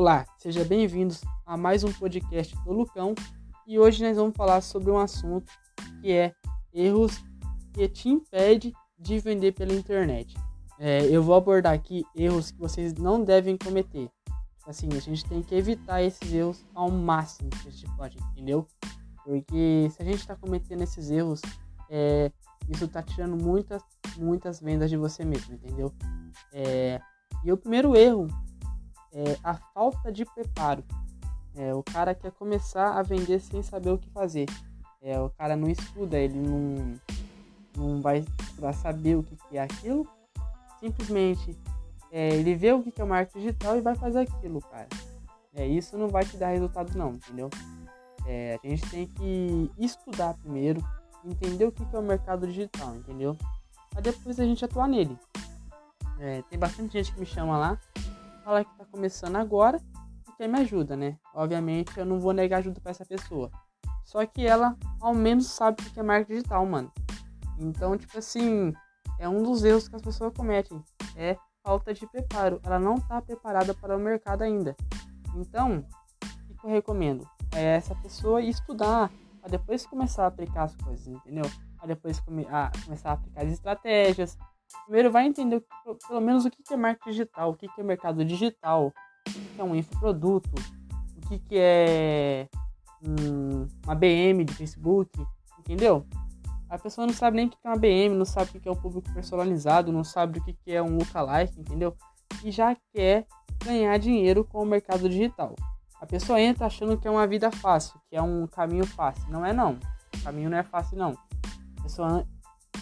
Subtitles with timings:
[0.00, 3.16] Olá, sejam bem-vindos a mais um podcast do Lucão
[3.66, 5.50] e hoje nós vamos falar sobre um assunto
[6.00, 6.32] que é
[6.72, 7.20] erros
[7.72, 10.36] que te impede de vender pela internet.
[10.78, 14.08] É, eu vou abordar aqui erros que vocês não devem cometer.
[14.68, 18.68] Assim, a gente tem que evitar esses erros ao máximo que a gente pode, entendeu?
[19.24, 21.42] Porque se a gente está cometendo esses erros,
[21.90, 22.30] é,
[22.68, 23.82] isso está tirando muitas,
[24.16, 25.92] muitas vendas de você mesmo, entendeu?
[26.52, 27.00] É,
[27.42, 28.28] e o primeiro erro
[29.12, 30.84] é a falta de preparo.
[31.56, 34.46] É, o cara quer começar a vender sem saber o que fazer.
[35.02, 36.94] É, o cara não estuda, ele não,
[37.76, 38.24] não vai
[38.82, 40.06] saber o que, que é aquilo.
[40.80, 41.56] Simplesmente
[42.10, 44.88] é, ele vê o que é o marketing digital e vai fazer aquilo, cara.
[45.54, 47.50] É, isso não vai te dar resultado não, entendeu?
[48.26, 50.82] É, a gente tem que estudar primeiro,
[51.24, 53.36] entender o que é o mercado digital, entendeu?
[53.90, 55.18] Pra depois a gente atuar nele.
[56.20, 57.80] É, tem bastante gente que me chama lá,
[58.48, 59.78] fala que tá começando agora
[60.26, 61.18] e quer me ajuda, né?
[61.34, 63.50] Obviamente eu não vou negar ajuda para essa pessoa.
[64.06, 66.90] Só que ela ao menos sabe o que é marketing digital, mano.
[67.58, 68.72] Então, tipo assim,
[69.18, 70.82] é um dos erros que as pessoas cometem.
[71.14, 72.58] É falta de preparo.
[72.64, 74.74] Ela não tá preparada para o mercado ainda.
[75.36, 75.84] Então,
[76.48, 77.28] o que eu recomendo?
[77.54, 79.10] É essa pessoa estudar
[79.42, 81.44] para depois começar a aplicar as coisas, entendeu?
[81.76, 84.38] Para depois come a começar a aplicar as estratégias,
[84.84, 85.62] Primeiro vai entender
[86.06, 88.92] pelo menos o que é marketing digital, o que é mercado digital,
[89.26, 90.50] o que é um infoproduto,
[91.16, 92.48] o que é
[93.84, 95.10] uma BM de Facebook,
[95.58, 96.06] entendeu?
[96.68, 98.72] A pessoa não sabe nem o que é uma BM, não sabe o que é
[98.72, 101.96] um público personalizado, não sabe o que é um lookalike, entendeu?
[102.44, 103.26] E já quer
[103.64, 105.54] ganhar dinheiro com o mercado digital.
[106.00, 109.28] A pessoa entra achando que é uma vida fácil, que é um caminho fácil.
[109.30, 109.78] Não é não.
[110.16, 111.12] O caminho não é fácil não.
[111.78, 112.26] A pessoa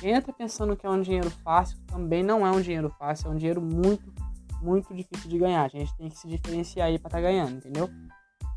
[0.02, 3.36] entra pensando que é um dinheiro fácil, também não é um dinheiro fácil, é um
[3.36, 4.12] dinheiro muito,
[4.61, 5.64] muito difícil de ganhar.
[5.64, 7.89] A gente tem que se diferenciar aí para estar tá ganhando, entendeu?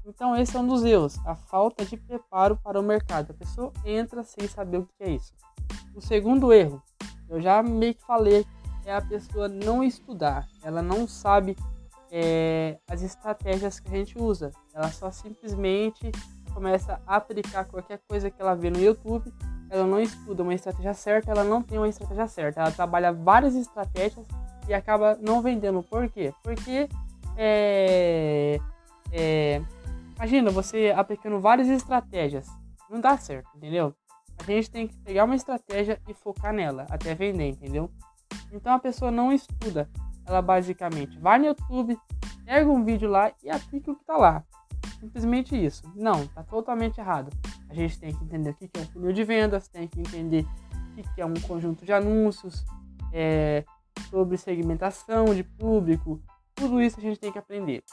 [0.05, 3.31] Então esse é um dos erros, a falta de preparo para o mercado.
[3.31, 5.33] A pessoa entra sem saber o que é isso.
[5.95, 6.81] O segundo erro,
[7.29, 8.45] eu já meio que falei,
[8.85, 10.47] é a pessoa não estudar.
[10.63, 11.55] Ela não sabe
[12.11, 14.51] é, as estratégias que a gente usa.
[14.73, 16.11] Ela só simplesmente
[16.53, 19.31] começa a aplicar qualquer coisa que ela vê no YouTube
[19.69, 22.61] ela não estuda uma estratégia certa, ela não tem uma estratégia certa.
[22.61, 24.25] Ela trabalha várias estratégias
[24.67, 25.83] e acaba não vendendo.
[25.83, 26.33] Por quê?
[26.43, 26.89] Porque
[27.37, 28.59] é,
[29.11, 29.61] é,
[30.15, 32.47] imagina você aplicando várias estratégias,
[32.89, 33.93] não dá certo, entendeu?
[34.37, 37.89] A gente tem que pegar uma estratégia e focar nela até vender, entendeu?
[38.51, 39.89] Então a pessoa não estuda,
[40.25, 41.97] ela basicamente vai no YouTube,
[42.45, 44.43] pega um vídeo lá e aplica o que tá lá.
[44.99, 45.83] Simplesmente isso.
[45.95, 47.31] Não, tá totalmente errado.
[47.69, 50.45] A gente tem que entender o que é um funil de vendas, tem que entender
[50.97, 52.65] o que é um conjunto de anúncios,
[53.13, 53.63] é,
[54.09, 56.21] sobre segmentação de público,
[56.55, 57.83] tudo isso a gente tem que aprender.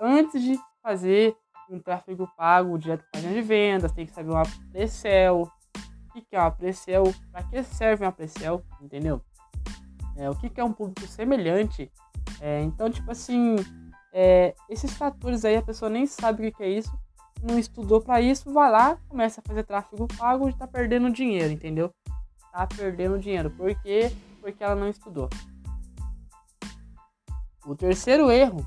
[0.00, 1.36] Antes de fazer
[1.70, 6.12] um tráfego pago direto para a página de vendas, tem que saber uma pre-sell, o
[6.12, 9.20] que é uma pre-sell, para que serve uma pre-sell, entendeu?
[10.16, 11.90] É, o que é um público semelhante.
[12.40, 13.56] É, então, tipo assim,
[14.12, 16.92] é, esses fatores aí a pessoa nem sabe o que é isso,
[17.44, 21.52] não estudou para isso, vai lá, começa a fazer tráfego pago e tá perdendo dinheiro,
[21.52, 21.92] entendeu?
[22.50, 23.50] Tá perdendo dinheiro.
[23.50, 24.10] Por quê?
[24.40, 25.28] Porque ela não estudou.
[27.66, 28.66] O terceiro erro,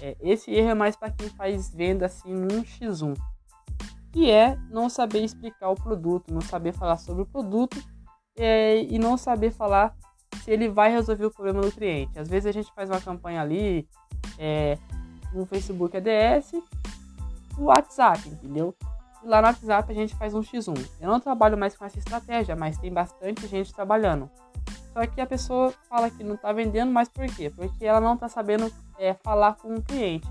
[0.00, 3.16] é, esse erro é mais para quem faz venda assim num X1,
[4.12, 7.76] que é não saber explicar o produto, não saber falar sobre o produto
[8.36, 9.96] é, e não saber falar
[10.42, 12.18] se ele vai resolver o problema do cliente.
[12.18, 13.88] Às vezes a gente faz uma campanha ali
[14.38, 14.78] é,
[15.32, 16.52] no Facebook ADS
[17.60, 18.74] o WhatsApp, entendeu?
[19.22, 20.74] E lá no WhatsApp a gente faz um X1.
[21.00, 24.30] Eu não trabalho mais com essa estratégia, mas tem bastante gente trabalhando.
[24.92, 27.50] Só que a pessoa fala que não está vendendo, mas por quê?
[27.50, 30.26] Porque ela não está sabendo é, falar com o cliente.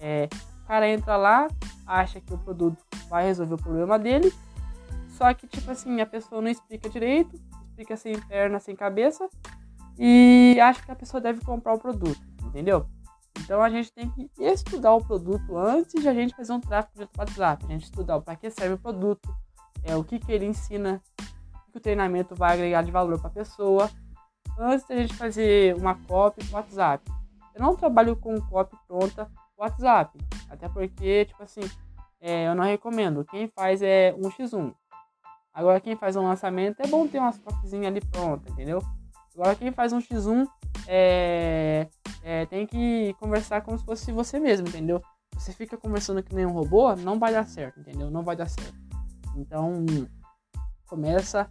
[0.00, 0.28] É,
[0.62, 1.46] o cara entra lá,
[1.86, 2.78] acha que o produto
[3.08, 4.32] vai resolver o problema dele,
[5.10, 9.28] só que, tipo assim, a pessoa não explica direito, explica sem perna, sem cabeça,
[9.98, 12.86] e acha que a pessoa deve comprar o produto, entendeu?
[13.42, 17.04] Então a gente tem que estudar o produto antes de a gente fazer um tráfego
[17.04, 17.64] de WhatsApp.
[17.64, 19.34] A gente estudar para que serve o produto,
[19.82, 21.02] é o que, que ele ensina,
[21.68, 23.90] o que o treinamento vai agregar de valor para a pessoa,
[24.58, 27.10] antes de a gente fazer uma copy para WhatsApp.
[27.54, 30.18] Eu não trabalho com copy pronta WhatsApp,
[30.48, 31.62] até porque, tipo assim,
[32.20, 33.24] é, eu não recomendo.
[33.24, 34.72] Quem faz é um x1.
[35.52, 38.82] Agora quem faz um lançamento é bom ter umas copyzinhas ali pronta, entendeu?
[39.34, 40.46] Agora quem faz um x1
[40.88, 41.88] é,
[42.22, 45.02] é, tem que conversar como se fosse você mesmo, entendeu?
[45.34, 48.10] Você fica conversando que nem um robô, não vai dar certo, entendeu?
[48.10, 48.74] Não vai dar certo.
[49.36, 49.84] Então,
[50.86, 51.48] começa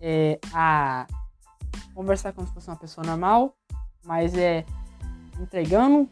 [0.00, 1.06] é, a
[1.94, 3.54] conversar como se fosse uma pessoa normal,
[4.04, 4.64] mas é
[5.40, 6.08] entregando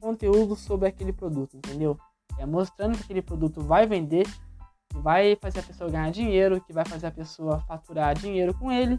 [0.00, 1.98] conteúdo sobre aquele produto, entendeu?
[2.38, 4.26] É mostrando que aquele produto vai vender,
[4.90, 8.72] que vai fazer a pessoa ganhar dinheiro, que vai fazer a pessoa faturar dinheiro com
[8.72, 8.98] ele,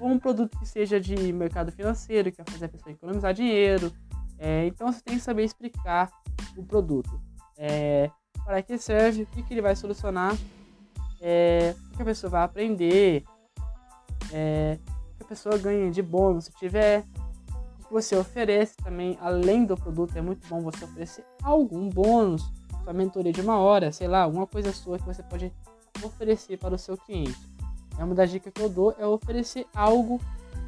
[0.00, 3.92] um produto que seja de mercado financeiro, que vai fazer a pessoa economizar dinheiro.
[4.38, 6.10] É, então você tem que saber explicar
[6.56, 7.20] o produto.
[7.56, 8.10] É,
[8.44, 10.36] para que serve, o que, que ele vai solucionar,
[11.20, 13.24] é, o que a pessoa vai aprender,
[14.32, 14.78] é,
[15.14, 17.04] o que a pessoa ganha de bônus se tiver,
[17.80, 22.42] o que você oferece também, além do produto, é muito bom você oferecer algum bônus,
[22.82, 25.50] sua mentoria de uma hora, sei lá, alguma coisa sua que você pode
[26.02, 27.53] oferecer para o seu cliente.
[27.98, 30.20] É uma das dicas que eu dou é oferecer algo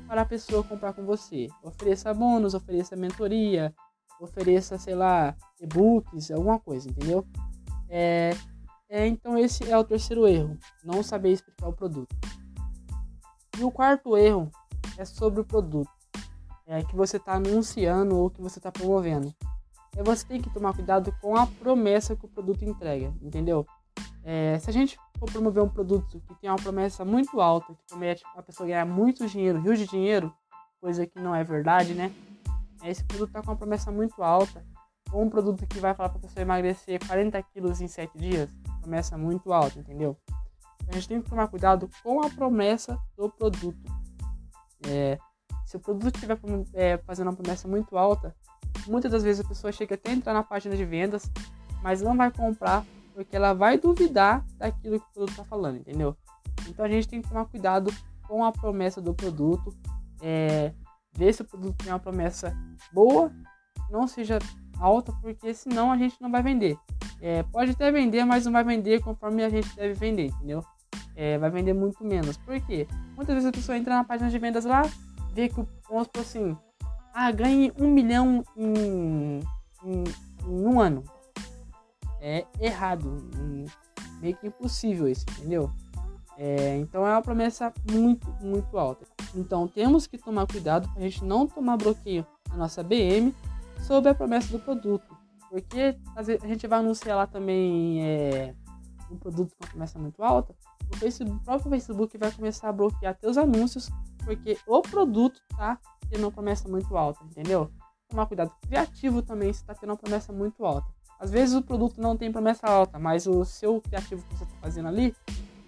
[0.06, 1.48] para a pessoa comprar com você.
[1.62, 3.74] Ofereça bônus, ofereça mentoria,
[4.20, 7.26] ofereça, sei lá, e-books, alguma coisa, entendeu?
[7.88, 8.30] É,
[8.88, 12.14] é, então esse é o terceiro erro, não saber explicar o produto.
[13.58, 14.50] E o quarto erro
[14.96, 15.90] é sobre o produto,
[16.66, 19.34] é que você está anunciando ou que você está promovendo.
[19.96, 23.66] É você tem que tomar cuidado com a promessa que o produto entrega, entendeu?
[24.28, 27.86] É, se a gente for promover um produto que tem uma promessa muito alta, que
[27.86, 30.34] promete a pessoa ganhar muito dinheiro, rio de dinheiro,
[30.80, 32.12] coisa que não é verdade, né?
[32.82, 34.66] Esse produto está com uma promessa muito alta,
[35.12, 38.50] ou um produto que vai falar para a pessoa emagrecer 40 quilos em 7 dias,
[38.80, 40.16] promessa muito alta, entendeu?
[40.88, 43.78] A gente tem que tomar cuidado com a promessa do produto.
[44.88, 45.18] É,
[45.64, 46.36] se o produto estiver
[46.74, 48.34] é, fazendo uma promessa muito alta,
[48.88, 51.30] muitas das vezes a pessoa chega até a entrar na página de vendas,
[51.80, 52.84] mas não vai comprar
[53.16, 56.14] porque ela vai duvidar daquilo que o produto está falando, entendeu?
[56.68, 57.90] Então a gente tem que tomar cuidado
[58.28, 59.74] com a promessa do produto,
[60.20, 60.70] é,
[61.14, 62.54] ver se o produto tem uma promessa
[62.92, 63.32] boa,
[63.90, 64.38] não seja
[64.78, 66.76] alta, porque senão a gente não vai vender.
[67.18, 70.62] É, pode até vender, mas não vai vender conforme a gente deve vender, entendeu?
[71.14, 72.36] É, vai vender muito menos.
[72.36, 72.86] Por quê?
[73.16, 74.82] Muitas vezes a pessoa entra na página de vendas lá,
[75.32, 75.54] vê que,
[75.88, 76.54] vamos supor assim,
[77.14, 79.40] ah, ganhe um milhão em,
[79.82, 80.04] em,
[80.46, 81.02] em um ano
[82.26, 83.30] é errado,
[84.20, 85.70] meio que impossível isso, entendeu?
[86.36, 89.06] É, então é uma promessa muito, muito alta.
[89.32, 93.32] Então temos que tomar cuidado para a gente não tomar bloqueio na nossa BM
[93.86, 95.16] sobre a promessa do produto.
[95.48, 98.54] Porque a gente vai anunciar lá também é,
[99.08, 100.52] um produto com promessa muito alta,
[100.92, 103.88] o, Facebook, o próprio Facebook vai começar a bloquear teus anúncios
[104.24, 105.78] porque o produto tá
[106.10, 107.70] tendo uma promessa muito alta, entendeu?
[108.08, 110.95] Tomar cuidado criativo também se está tendo uma promessa muito alta.
[111.18, 114.56] Às vezes o produto não tem promessa alta, mas o seu criativo que você está
[114.60, 115.14] fazendo ali,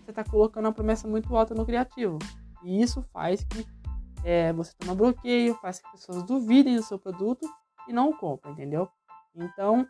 [0.04, 2.18] você está colocando uma promessa muito alta no criativo.
[2.62, 3.66] E isso faz que
[4.24, 7.48] é, você toma bloqueio, faz que pessoas duvidem do seu produto
[7.86, 8.88] e não comprem, entendeu?
[9.34, 9.86] Então,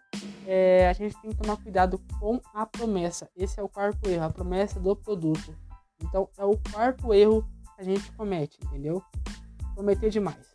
[0.47, 3.31] é, a gente tem que tomar cuidado com a promessa.
[3.35, 5.57] Esse é o quarto erro, a promessa do produto.
[6.03, 7.43] Então, é o quarto erro
[7.75, 9.03] que a gente comete, entendeu?
[9.75, 10.53] Prometer demais.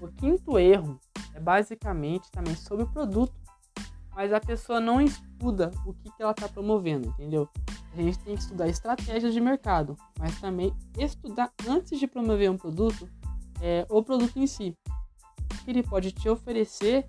[0.00, 1.00] O quinto erro
[1.34, 3.45] é basicamente também sobre o produto
[4.16, 7.46] mas a pessoa não estuda o que, que ela está promovendo, entendeu?
[7.92, 12.56] A gente tem que estudar estratégias de mercado, mas também estudar antes de promover um
[12.56, 13.06] produto,
[13.60, 14.74] é, o produto em si.
[15.52, 17.06] O que ele pode te oferecer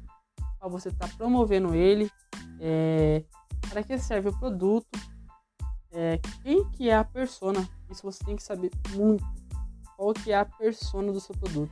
[0.59, 2.11] para você estar tá promovendo ele,
[2.59, 3.23] é,
[3.69, 4.87] para que serve o produto,
[5.93, 9.23] é, quem que é a persona, isso você tem que saber muito,
[9.95, 11.71] qual que é a persona do seu produto.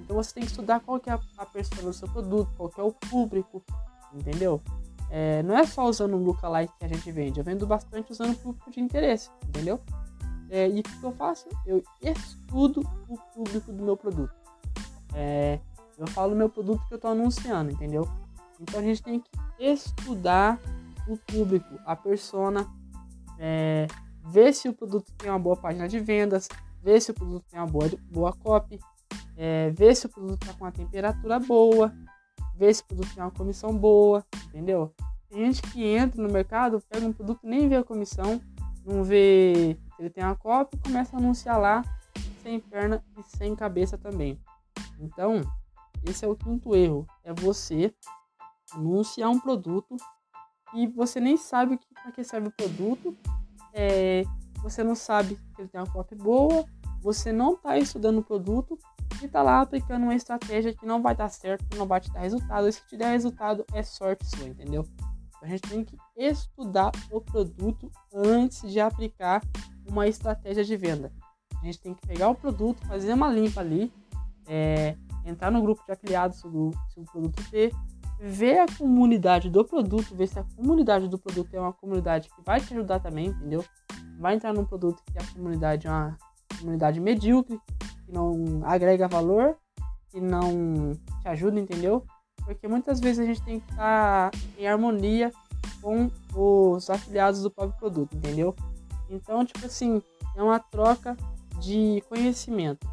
[0.00, 2.80] Então você tem que estudar qual que é a persona do seu produto, qual que
[2.80, 3.62] é o público,
[4.14, 4.60] entendeu?
[5.10, 8.36] É, não é só usando um lookalike que a gente vende, eu vendo bastante usando
[8.38, 9.80] público de interesse, entendeu?
[10.48, 11.48] É, e o que eu faço?
[11.66, 14.34] Eu estudo o público do meu produto.
[15.14, 15.58] É,
[15.98, 18.08] eu falo meu produto que eu estou anunciando, entendeu?
[18.60, 20.58] Então a gente tem que estudar
[21.08, 22.66] o público, a persona,
[23.38, 23.86] é,
[24.24, 26.48] ver se o produto tem uma boa página de vendas,
[26.82, 28.78] ver se o produto tem uma boa, boa copy,
[29.36, 31.92] é, ver se o produto está com uma temperatura boa,
[32.54, 34.94] ver se o produto tem uma comissão boa, entendeu?
[35.28, 38.40] Tem gente que entra no mercado, pega um produto, nem vê a comissão,
[38.84, 41.82] não vê se ele tem uma cópia e começa a anunciar lá
[42.42, 44.38] sem perna e sem cabeça também.
[44.98, 45.40] Então,
[46.04, 47.94] esse é o quinto erro, é você
[48.72, 49.96] anunciar um produto
[50.74, 53.16] e você nem sabe para que serve o produto,
[53.72, 54.24] é,
[54.62, 56.64] você não sabe se ele tem uma cópia boa,
[57.00, 58.78] você não está estudando o produto
[59.26, 62.20] e tá lá aplicando uma estratégia que não vai dar certo, não vai te dar
[62.20, 62.68] resultado.
[62.68, 64.86] E se te der resultado, é sorte sua, entendeu?
[65.42, 69.42] A gente tem que estudar o produto antes de aplicar
[69.88, 71.12] uma estratégia de venda.
[71.60, 73.92] A gente tem que pegar o produto, fazer uma limpa ali,
[74.46, 77.72] é, entrar no grupo de afiliados se o, se o produto ter,
[78.20, 82.42] ver a comunidade do produto, ver se a comunidade do produto é uma comunidade que
[82.44, 83.64] vai te ajudar também, entendeu?
[84.18, 86.16] Vai entrar num produto que a comunidade é uma
[86.62, 87.60] comunidade medíocre,
[88.06, 89.56] que não agrega valor,
[90.10, 92.04] que não te ajuda, entendeu?
[92.44, 95.32] Porque muitas vezes a gente tem que estar em harmonia
[95.80, 98.54] com os afiliados do próprio produto, entendeu?
[99.10, 100.00] Então, tipo assim,
[100.36, 101.16] é uma troca
[101.60, 102.86] de conhecimento.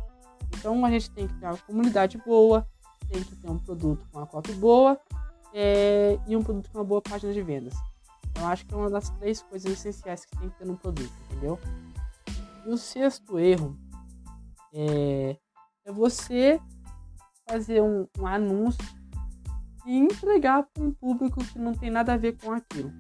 [0.58, 2.68] Então a gente tem que ter uma comunidade boa,
[3.08, 5.00] tem que ter um produto com uma copy boa
[5.54, 7.74] é, e um produto com uma boa página de vendas.
[8.36, 11.12] Eu acho que é uma das três coisas essenciais que tem que ter no produto,
[11.30, 11.60] entendeu?
[12.66, 13.78] E o sexto erro
[14.74, 15.38] é,
[15.86, 16.62] é você
[17.48, 18.84] fazer um, um anúncio
[19.86, 22.92] e entregar para um público que não tem nada a ver com aquilo.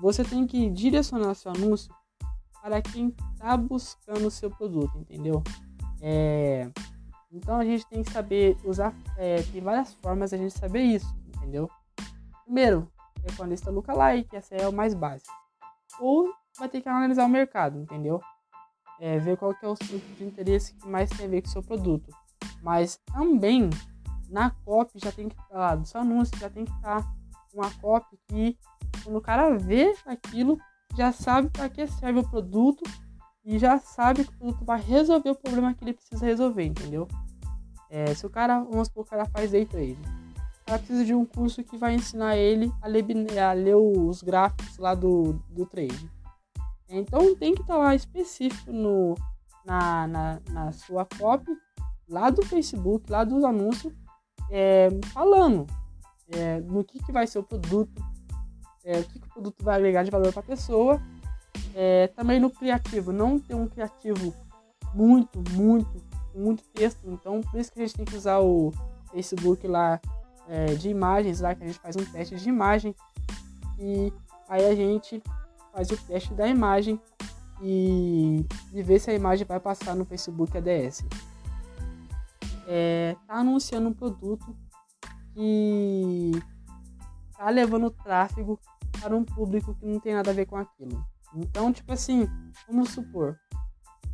[0.00, 1.94] Você tem que direcionar seu anúncio
[2.60, 5.42] para quem está buscando o seu produto, entendeu?
[6.00, 6.70] É,
[7.30, 11.16] então a gente tem que saber usar, é, tem várias formas a gente saber isso,
[11.28, 11.70] entendeu?
[12.44, 12.90] Primeiro,
[13.24, 15.32] é com a lista lookalike, essa é o mais básico.
[15.98, 18.20] Ou vai ter que analisar o mercado, entendeu?
[19.02, 21.48] É, ver qual que é o tipo de interesse que mais tem a ver com
[21.48, 22.08] o seu produto.
[22.62, 23.68] Mas também
[24.30, 27.04] na copy já tem que estar lá, do seu anúncio já tem que estar
[27.52, 28.56] uma copy que
[29.02, 30.56] quando o cara vê aquilo,
[30.96, 32.84] já sabe para que serve o produto
[33.44, 37.08] e já sabe que o produto vai resolver o problema que ele precisa resolver, entendeu?
[37.90, 39.98] É, se o cara, vamos supor, o cara faz day trade,
[40.62, 43.04] o cara precisa de um curso que vai ensinar ele a ler,
[43.38, 46.10] a ler os gráficos lá do, do trade.
[46.92, 49.14] Então tem que estar lá específico no,
[49.64, 51.50] na, na, na sua copy,
[52.08, 53.92] lá do Facebook, lá dos anúncios,
[54.50, 55.66] é, falando
[56.28, 58.02] é, no que, que vai ser o produto,
[58.84, 61.00] é, o que, que o produto vai agregar de valor para a pessoa.
[61.74, 64.34] É, também no criativo, não ter um criativo
[64.94, 66.02] muito, muito,
[66.34, 67.00] muito texto.
[67.06, 68.70] Então, por isso que a gente tem que usar o
[69.10, 69.98] Facebook lá
[70.48, 72.94] é, de imagens, lá que a gente faz um teste de imagem.
[73.78, 74.12] E
[74.48, 75.22] aí a gente
[75.72, 77.00] faz o teste da imagem
[77.60, 81.04] e, e ver se a imagem vai passar no Facebook ADS
[82.66, 84.56] é, tá anunciando um produto
[85.34, 86.32] que
[87.36, 88.58] tá levando tráfego
[89.00, 91.04] para um público que não tem nada a ver com aquilo.
[91.34, 92.28] Então, tipo assim,
[92.68, 93.38] vamos supor,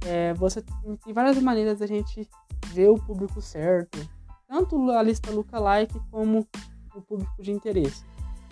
[0.06, 0.62] é, você
[1.04, 2.28] tem várias maneiras da gente
[2.68, 3.98] ver o público certo,
[4.46, 6.46] tanto a lista lookalike como
[6.94, 8.04] o público de interesse.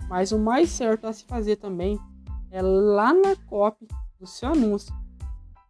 [0.08, 1.98] Mas o mais certo a se fazer também
[2.56, 3.86] é lá na copy
[4.18, 4.94] do seu anúncio.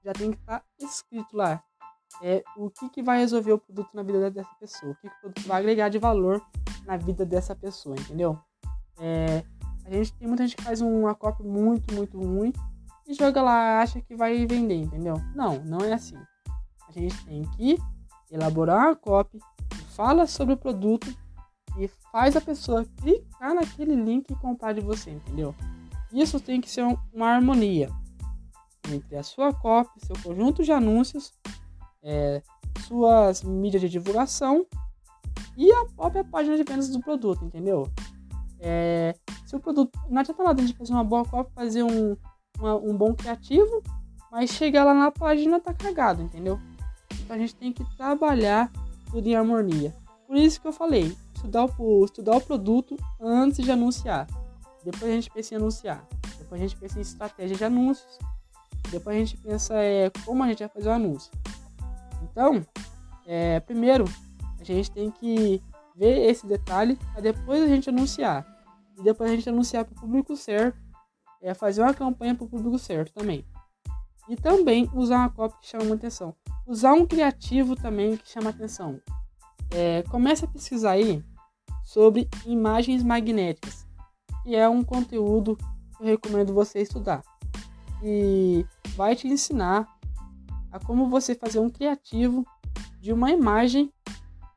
[0.05, 1.62] Já tem que estar tá escrito lá
[2.23, 5.16] é o que, que vai resolver o produto na vida dessa pessoa, o que, que
[5.16, 6.43] o produto vai agregar de valor
[6.87, 8.38] na vida dessa pessoa, entendeu?
[8.99, 9.45] É,
[9.85, 12.52] a gente tem muita gente que faz uma cópia muito, muito ruim
[13.07, 15.14] e joga lá, acha que vai vender, entendeu?
[15.35, 16.16] Não, não é assim.
[16.88, 17.78] A gente tem que
[18.31, 19.40] elaborar uma cópia,
[19.90, 21.14] fala sobre o produto
[21.78, 25.55] e faz a pessoa clicar naquele link e comprar de você, entendeu?
[26.13, 26.83] Isso tem que ser
[27.13, 27.91] uma harmonia
[28.91, 31.33] entre a sua cópia, seu conjunto de anúncios
[32.07, 32.41] é,
[32.87, 34.65] suas mídias de divulgação
[35.57, 37.91] e a própria página de vendas do produto, entendeu?
[38.61, 39.99] É, se o produto.
[40.09, 42.17] Não adianta nada gente fazer uma boa cópia, fazer um,
[42.59, 43.83] uma, um bom criativo,
[44.31, 46.61] mas chegar lá na página tá cagado, entendeu?
[47.21, 48.71] Então a gente tem que trabalhar
[49.11, 49.95] tudo em harmonia.
[50.27, 54.27] Por isso que eu falei, estudar o, estudar o produto antes de anunciar.
[54.87, 56.07] Depois a gente pensa em anunciar.
[56.38, 58.19] Depois a gente pensa em estratégia de anúncios.
[58.88, 61.33] Depois a gente pensa é, como a gente vai fazer o anúncio.
[62.23, 62.64] Então,
[63.26, 64.05] é, primeiro,
[64.61, 65.61] a gente tem que
[65.97, 68.47] ver esse detalhe para depois a gente anunciar.
[68.97, 70.78] E depois a gente anunciar para o público certo,
[71.43, 73.45] é, fazer uma campanha para o público certo também.
[74.28, 76.33] E também usar uma cópia que chama atenção.
[76.64, 79.00] Usar um criativo também que chama atenção.
[79.73, 81.25] É, comece a pesquisar aí
[81.83, 83.86] sobre imagens magnéticas,
[84.47, 87.21] que é um conteúdo que eu recomendo você estudar.
[88.00, 89.88] E vai te ensinar
[90.71, 92.47] a como você fazer um criativo
[93.00, 93.93] de uma imagem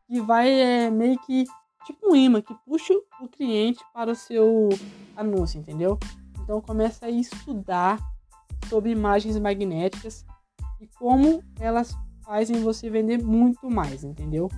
[0.08, 1.44] que vai é, meio que
[1.88, 4.70] tipo um imã que puxa o cliente para o seu
[5.16, 5.98] anúncio, entendeu?
[6.44, 7.98] Então começa a estudar
[8.70, 10.24] sobre imagens magnéticas
[10.80, 14.50] e como elas fazem você vender muito mais, entendeu?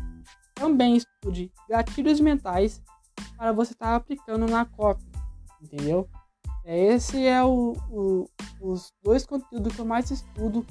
[0.54, 2.82] Também estude gatilhos mentais
[3.38, 5.11] para você estar tá aplicando na copy,
[5.62, 6.08] entendeu?
[6.64, 8.30] É, esse é o, o,
[8.62, 10.66] os dois conteúdos que eu mais estudo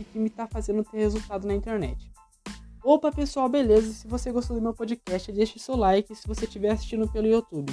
[0.00, 2.10] e que me está fazendo ter resultado na internet.
[2.82, 3.92] Opa, pessoal, beleza?
[3.92, 7.72] Se você gostou do meu podcast, deixe seu like se você estiver assistindo pelo YouTube.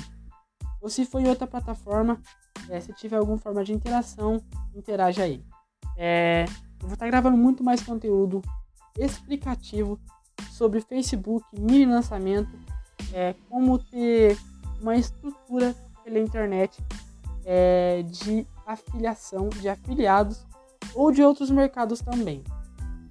[0.82, 2.20] Ou se for em outra plataforma,
[2.70, 4.44] é, se tiver alguma forma de interação,
[4.76, 5.44] interaja aí.
[5.96, 6.46] É,
[6.82, 8.42] eu vou estar tá gravando muito mais conteúdo
[8.98, 10.00] explicativo
[10.52, 12.52] sobre Facebook, mini lançamento,
[13.14, 14.38] é, como ter
[14.82, 16.84] uma estrutura pela internet
[17.46, 20.46] é, de afiliação, de afiliados
[20.94, 22.44] ou de outros mercados também.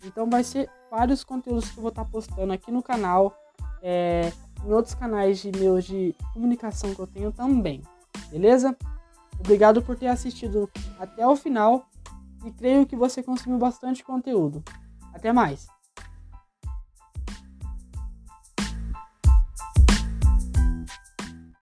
[0.05, 3.37] Então vai ser vários conteúdos que eu vou estar postando aqui no canal.
[3.83, 4.33] É,
[4.65, 7.83] em outros canais de meus de comunicação que eu tenho também.
[8.31, 8.77] Beleza?
[9.39, 11.87] Obrigado por ter assistido até o final
[12.45, 14.63] e creio que você consumiu bastante conteúdo.
[15.13, 15.67] Até mais!